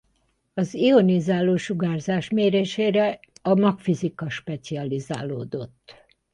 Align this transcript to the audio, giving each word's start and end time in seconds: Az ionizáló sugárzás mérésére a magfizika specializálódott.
Az 0.53 0.73
ionizáló 0.73 1.55
sugárzás 1.57 2.29
mérésére 2.29 3.19
a 3.41 3.55
magfizika 3.59 4.29
specializálódott. 4.29 5.95